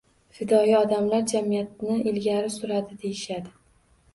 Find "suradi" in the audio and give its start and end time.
2.57-2.99